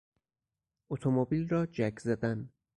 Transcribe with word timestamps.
اتومبیل 0.89 1.49
را 1.49 1.65
جک 1.65 1.99
زدن 1.99 2.49